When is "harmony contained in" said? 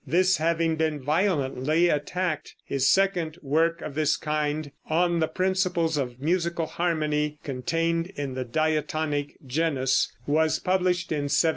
6.65-8.33